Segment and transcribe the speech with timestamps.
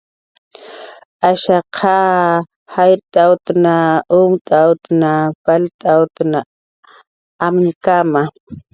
[1.29, 1.67] Ashaq
[2.73, 3.75] jayrt'awtanwa,
[4.19, 5.13] umt'awtanwa,
[5.45, 6.39] palt'awtanwa
[7.45, 8.21] amñkama